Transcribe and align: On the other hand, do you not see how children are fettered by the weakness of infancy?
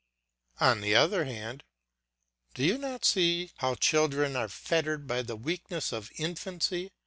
On 0.59 0.81
the 0.81 0.95
other 0.95 1.25
hand, 1.25 1.63
do 2.55 2.63
you 2.65 2.79
not 2.79 3.05
see 3.05 3.51
how 3.57 3.75
children 3.75 4.35
are 4.35 4.47
fettered 4.49 5.05
by 5.05 5.21
the 5.21 5.35
weakness 5.35 5.91
of 5.91 6.09
infancy? 6.17 6.89